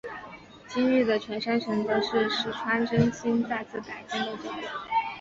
[0.67, 4.55] 今日的犬山城则是石川贞清再次改建的结果。